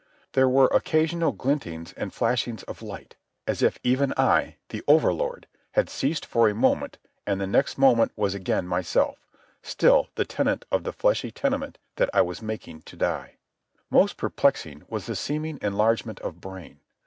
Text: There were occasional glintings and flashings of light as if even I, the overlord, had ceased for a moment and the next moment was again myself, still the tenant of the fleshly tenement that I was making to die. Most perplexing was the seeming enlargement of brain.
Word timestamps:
There 0.31 0.49
were 0.49 0.65
occasional 0.69 1.31
glintings 1.31 1.93
and 1.95 2.11
flashings 2.11 2.63
of 2.63 2.81
light 2.81 3.15
as 3.45 3.61
if 3.61 3.77
even 3.83 4.15
I, 4.17 4.55
the 4.69 4.83
overlord, 4.87 5.45
had 5.73 5.91
ceased 5.91 6.25
for 6.25 6.49
a 6.49 6.55
moment 6.55 6.97
and 7.27 7.39
the 7.39 7.45
next 7.45 7.77
moment 7.77 8.11
was 8.15 8.33
again 8.33 8.65
myself, 8.67 9.27
still 9.61 10.09
the 10.15 10.25
tenant 10.25 10.65
of 10.71 10.85
the 10.85 10.91
fleshly 10.91 11.29
tenement 11.29 11.77
that 11.97 12.09
I 12.15 12.21
was 12.21 12.41
making 12.41 12.81
to 12.81 12.95
die. 12.95 13.37
Most 13.91 14.17
perplexing 14.17 14.85
was 14.89 15.05
the 15.05 15.15
seeming 15.15 15.59
enlargement 15.61 16.19
of 16.21 16.41
brain. 16.41 16.79